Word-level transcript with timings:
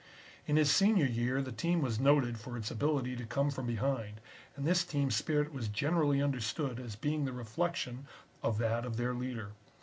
In 0.47 0.55
his 0.55 0.71
senior 0.71 1.05
year 1.05 1.43
the 1.43 1.51
team 1.51 1.79
was 1.83 1.99
noted 1.99 2.39
for 2.39 2.57
its 2.57 2.71
ability 2.71 3.15
to 3.17 3.23
come 3.23 3.51
from 3.51 3.67
behind, 3.67 4.19
and 4.55 4.65
this 4.65 4.83
team 4.83 5.11
spirit 5.11 5.53
was 5.53 5.67
generally 5.67 6.19
understood 6.23 6.79
as 6.79 6.95
being 6.95 7.25
the 7.25 7.33
reflection 7.33 8.07
of 8.41 8.57
that 8.57 8.83
of 8.83 8.97
their 8.97 9.13
leader. 9.13 9.51